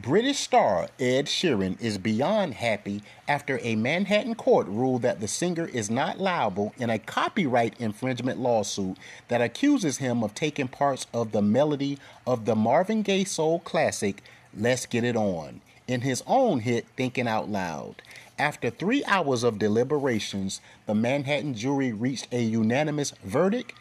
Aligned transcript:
British 0.00 0.38
star 0.38 0.86
Ed 1.00 1.26
Sheeran 1.26 1.80
is 1.82 1.98
beyond 1.98 2.54
happy 2.54 3.02
after 3.26 3.58
a 3.62 3.74
Manhattan 3.74 4.36
court 4.36 4.68
ruled 4.68 5.02
that 5.02 5.18
the 5.18 5.26
singer 5.26 5.66
is 5.66 5.90
not 5.90 6.20
liable 6.20 6.72
in 6.78 6.88
a 6.88 7.00
copyright 7.00 7.74
infringement 7.80 8.38
lawsuit 8.38 8.96
that 9.26 9.40
accuses 9.40 9.98
him 9.98 10.22
of 10.22 10.36
taking 10.36 10.68
parts 10.68 11.08
of 11.12 11.32
the 11.32 11.42
melody 11.42 11.98
of 12.28 12.44
the 12.44 12.54
Marvin 12.54 13.02
Gaye 13.02 13.24
soul 13.24 13.58
classic 13.58 14.22
Let's 14.56 14.86
Get 14.86 15.02
It 15.02 15.16
On 15.16 15.60
in 15.88 16.02
his 16.02 16.22
own 16.28 16.60
hit 16.60 16.86
Thinking 16.96 17.26
Out 17.26 17.48
Loud. 17.48 18.00
After 18.38 18.70
three 18.70 19.04
hours 19.04 19.42
of 19.42 19.58
deliberations, 19.58 20.60
the 20.86 20.94
Manhattan 20.94 21.54
jury 21.54 21.92
reached 21.92 22.32
a 22.32 22.40
unanimous 22.40 23.14
verdict 23.24 23.72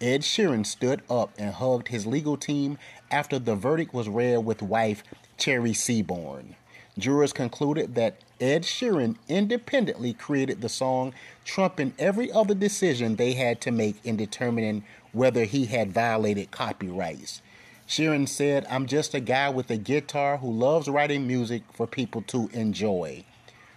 Ed 0.00 0.20
Sheeran 0.22 0.66
stood 0.66 1.02
up 1.08 1.30
and 1.38 1.54
hugged 1.54 1.88
his 1.88 2.06
legal 2.06 2.36
team 2.36 2.78
after 3.10 3.38
the 3.38 3.54
verdict 3.54 3.94
was 3.94 4.08
read 4.08 4.44
with 4.44 4.60
wife 4.60 5.02
Cherry 5.36 5.72
Seaborn. 5.72 6.56
Jurors 6.98 7.32
concluded 7.32 7.94
that 7.96 8.16
Ed 8.40 8.62
Sheeran 8.62 9.16
independently 9.28 10.12
created 10.12 10.60
the 10.60 10.68
song, 10.68 11.12
trumping 11.44 11.92
every 11.98 12.30
other 12.30 12.54
decision 12.54 13.16
they 13.16 13.32
had 13.32 13.60
to 13.62 13.70
make 13.70 13.96
in 14.04 14.16
determining 14.16 14.84
whether 15.12 15.44
he 15.44 15.66
had 15.66 15.92
violated 15.92 16.50
copyrights. 16.50 17.42
Sheeran 17.88 18.28
said, 18.28 18.66
I'm 18.70 18.86
just 18.86 19.14
a 19.14 19.20
guy 19.20 19.48
with 19.50 19.70
a 19.70 19.76
guitar 19.76 20.38
who 20.38 20.50
loves 20.50 20.88
writing 20.88 21.26
music 21.26 21.62
for 21.72 21.86
people 21.86 22.22
to 22.22 22.48
enjoy. 22.52 23.24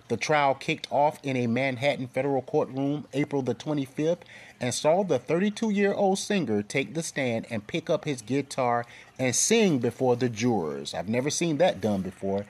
The 0.07 0.17
trial 0.17 0.55
kicked 0.55 0.87
off 0.89 1.19
in 1.21 1.35
a 1.35 1.47
Manhattan 1.47 2.07
federal 2.07 2.41
courtroom 2.41 3.05
April 3.13 3.41
the 3.41 3.55
25th 3.55 4.19
and 4.59 4.73
saw 4.73 5.03
the 5.03 5.19
32 5.19 5.69
year 5.69 5.93
old 5.93 6.19
singer 6.19 6.63
take 6.63 6.93
the 6.93 7.03
stand 7.03 7.45
and 7.49 7.67
pick 7.67 7.89
up 7.89 8.05
his 8.05 8.21
guitar 8.21 8.85
and 9.19 9.35
sing 9.35 9.79
before 9.79 10.15
the 10.15 10.29
jurors. 10.29 10.93
I've 10.93 11.09
never 11.09 11.29
seen 11.29 11.57
that 11.57 11.81
done 11.81 12.01
before. 12.01 12.45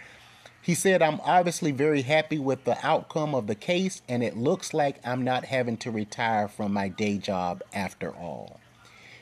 He 0.62 0.76
said, 0.76 1.02
I'm 1.02 1.22
obviously 1.24 1.72
very 1.72 2.02
happy 2.02 2.38
with 2.38 2.66
the 2.66 2.78
outcome 2.86 3.34
of 3.34 3.48
the 3.48 3.56
case, 3.56 4.02
and 4.10 4.22
it 4.22 4.36
looks 4.36 4.74
like 4.74 5.00
I'm 5.06 5.24
not 5.24 5.46
having 5.46 5.78
to 5.78 5.92
retire 5.92 6.50
from 6.50 6.74
my 6.74 6.90
day 6.90 7.18
job 7.18 7.64
after 7.74 8.12
all. 8.12 8.60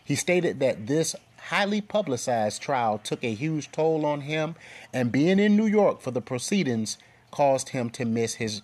He 0.04 0.16
stated 0.16 0.60
that 0.60 0.88
this 0.88 1.16
highly 1.38 1.82
publicized 1.82 2.64
trial 2.64 2.98
took 2.98 3.24
a 3.24 3.36
huge 3.36 3.72
toll 3.72 4.08
on 4.08 4.22
him, 4.22 4.56
and 4.92 5.12
being 5.12 5.38
in 5.38 5.56
New 5.56 5.68
York 5.68 6.02
for 6.02 6.10
the 6.10 6.22
proceedings 6.22 6.98
caused 7.36 7.70
him 7.70 7.90
to 7.90 8.06
miss 8.06 8.36
his 8.36 8.62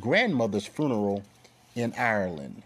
grandmother's 0.00 0.66
funeral 0.66 1.22
in 1.76 1.94
Ireland. 1.96 2.62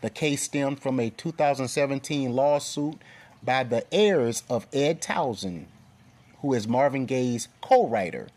The 0.00 0.08
case 0.08 0.42
stemmed 0.42 0.80
from 0.80 0.98
a 0.98 1.10
2017 1.10 2.32
lawsuit 2.32 2.96
by 3.42 3.64
the 3.64 3.84
heirs 3.92 4.42
of 4.48 4.66
Ed 4.72 5.02
Townsend, 5.02 5.66
who 6.40 6.54
is 6.54 6.66
Marvin 6.66 7.04
Gaye's 7.04 7.48
co 7.60 7.86
writer. 7.86 8.28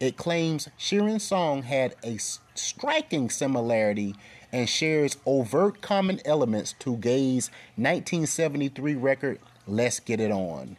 It 0.00 0.16
claims 0.16 0.68
Sheeran's 0.76 1.22
song 1.22 1.62
had 1.62 1.94
a 2.02 2.18
striking 2.54 3.30
similarity 3.30 4.16
and 4.50 4.68
shares 4.68 5.16
overt 5.24 5.80
common 5.80 6.20
elements 6.24 6.74
to 6.80 6.96
Gaye's 6.96 7.50
1973 7.76 8.96
record 8.96 9.38
Let's 9.68 10.00
Get 10.00 10.18
It 10.18 10.32
On. 10.32 10.76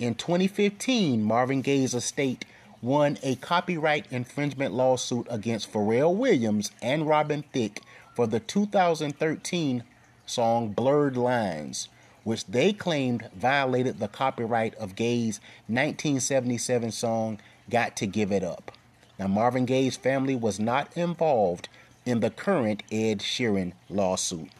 In 0.00 0.16
2015, 0.16 1.22
Marvin 1.22 1.62
Gaye's 1.62 1.94
estate 1.94 2.44
won 2.84 3.18
a 3.22 3.34
copyright 3.36 4.04
infringement 4.10 4.74
lawsuit 4.74 5.26
against 5.30 5.72
Pharrell 5.72 6.14
Williams 6.14 6.70
and 6.82 7.08
Robin 7.08 7.42
Thicke 7.52 7.80
for 8.14 8.26
the 8.26 8.40
2013 8.40 9.82
song 10.26 10.72
Blurred 10.72 11.16
Lines, 11.16 11.88
which 12.24 12.44
they 12.44 12.74
claimed 12.74 13.30
violated 13.34 13.98
the 13.98 14.08
copyright 14.08 14.74
of 14.74 14.96
Gaye's 14.96 15.40
1977 15.66 16.92
song 16.92 17.40
Got 17.70 17.96
to 17.96 18.06
Give 18.06 18.30
It 18.30 18.44
Up. 18.44 18.70
Now, 19.18 19.28
Marvin 19.28 19.64
Gaye's 19.64 19.96
family 19.96 20.36
was 20.36 20.60
not 20.60 20.94
involved 20.94 21.70
in 22.04 22.20
the 22.20 22.30
current 22.30 22.82
Ed 22.92 23.20
Sheeran 23.20 23.72
lawsuit. 23.88 24.50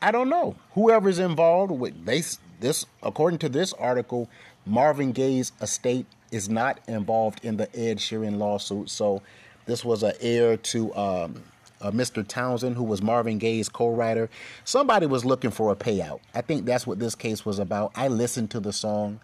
I 0.00 0.10
don't 0.10 0.28
know. 0.28 0.56
Whoever's 0.72 1.20
involved 1.20 1.70
with 1.70 2.04
this, 2.04 2.40
this 2.62 2.86
according 3.02 3.38
to 3.40 3.50
this 3.50 3.74
article, 3.74 4.30
Marvin 4.64 5.12
Gaye's 5.12 5.52
estate 5.60 6.06
is 6.30 6.48
not 6.48 6.80
involved 6.88 7.44
in 7.44 7.58
the 7.58 7.68
Ed 7.78 7.98
Sheeran 7.98 8.38
lawsuit. 8.38 8.88
So 8.88 9.20
this 9.66 9.84
was 9.84 10.02
an 10.02 10.14
heir 10.20 10.56
to 10.56 10.94
um, 10.94 11.42
uh, 11.82 11.90
Mr. 11.90 12.26
Townsend, 12.26 12.76
who 12.76 12.84
was 12.84 13.02
Marvin 13.02 13.38
Gaye's 13.38 13.68
co-writer. 13.68 14.30
Somebody 14.64 15.06
was 15.06 15.24
looking 15.24 15.50
for 15.50 15.70
a 15.70 15.76
payout. 15.76 16.20
I 16.34 16.40
think 16.40 16.64
that's 16.64 16.86
what 16.86 16.98
this 16.98 17.14
case 17.14 17.44
was 17.44 17.58
about. 17.58 17.92
I 17.94 18.08
listened 18.08 18.50
to 18.52 18.60
the 18.60 18.72
song. 18.72 19.20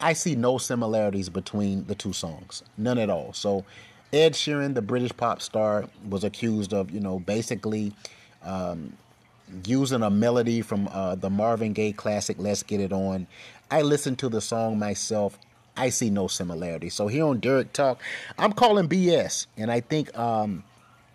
I 0.00 0.14
see 0.14 0.34
no 0.34 0.56
similarities 0.56 1.28
between 1.28 1.84
the 1.84 1.94
two 1.94 2.14
songs, 2.14 2.62
none 2.78 2.96
at 2.96 3.10
all. 3.10 3.34
So 3.34 3.66
Ed 4.12 4.32
Sheeran, 4.32 4.74
the 4.74 4.82
British 4.82 5.14
pop 5.14 5.42
star, 5.42 5.84
was 6.08 6.24
accused 6.24 6.72
of, 6.72 6.90
you 6.90 7.00
know, 7.00 7.18
basically 7.18 7.92
um, 8.42 8.94
using 9.64 10.02
a 10.02 10.10
melody 10.10 10.62
from 10.62 10.88
uh, 10.88 11.14
the 11.14 11.30
Marvin 11.30 11.72
Gaye 11.72 11.92
classic 11.92 12.36
"Let's 12.38 12.62
Get 12.62 12.80
It 12.80 12.92
On." 12.92 13.26
I 13.70 13.82
listened 13.82 14.18
to 14.20 14.28
the 14.28 14.40
song 14.40 14.78
myself. 14.78 15.38
I 15.76 15.90
see 15.90 16.10
no 16.10 16.26
similarity. 16.26 16.90
So 16.90 17.06
here 17.08 17.24
on 17.24 17.40
Derek 17.40 17.72
Talk, 17.72 18.00
I'm 18.38 18.52
calling 18.52 18.88
BS, 18.88 19.46
and 19.56 19.70
I 19.70 19.80
think 19.80 20.16
um, 20.18 20.64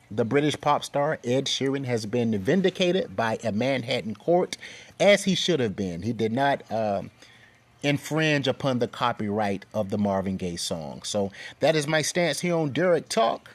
the 0.09 0.25
British 0.25 0.59
pop 0.59 0.83
star 0.83 1.19
Ed 1.23 1.45
Sheeran 1.45 1.85
has 1.85 2.05
been 2.05 2.37
vindicated 2.39 3.15
by 3.15 3.37
a 3.43 3.51
Manhattan 3.51 4.15
court, 4.15 4.57
as 4.99 5.25
he 5.25 5.35
should 5.35 5.59
have 5.59 5.75
been. 5.75 6.01
He 6.01 6.13
did 6.13 6.31
not. 6.31 6.69
Um, 6.71 7.11
infringe 7.83 8.47
upon 8.47 8.79
the 8.79 8.87
copyright 8.87 9.63
of 9.71 9.91
the 9.91 9.97
Marvin 9.97 10.37
Gaye 10.37 10.55
song. 10.55 11.03
So 11.03 11.31
that 11.59 11.75
is 11.75 11.87
my 11.87 12.01
stance 12.01 12.39
here 12.39 12.55
on 12.55 12.71
Derek 12.71 13.09
Talk. 13.09 13.53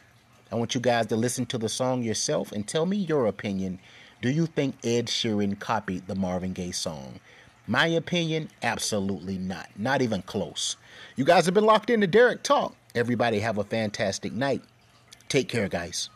I 0.52 0.56
want 0.56 0.74
you 0.74 0.80
guys 0.80 1.06
to 1.06 1.16
listen 1.16 1.47
to 1.47 1.58
the 1.58 1.68
song 1.68 2.02
yourself 2.02 2.50
and 2.52 2.66
tell 2.66 2.86
me 2.86 2.97
your 2.97 3.26
opinion 3.26 3.78
do 4.22 4.31
you 4.31 4.47
think 4.47 4.75
Ed 4.84 5.06
Sheeran 5.06 5.58
copied 5.58 6.06
the 6.06 6.14
Marvin 6.14 6.53
Gaye 6.53 6.72
song? 6.72 7.20
My 7.66 7.86
opinion, 7.86 8.50
absolutely 8.62 9.38
not. 9.38 9.69
Not 9.76 10.03
even 10.03 10.22
close. 10.22 10.76
You 11.16 11.25
guys 11.25 11.47
have 11.47 11.54
been 11.54 11.64
locked 11.64 11.88
into 11.88 12.06
Derek 12.06 12.42
Talk. 12.42 12.75
Everybody 12.94 13.41
have 13.41 13.59
a 13.59 13.64
fantastic 13.64 14.32
night. 14.32 14.62
Take 15.28 15.48
care, 15.48 15.69
guys. 15.69 16.10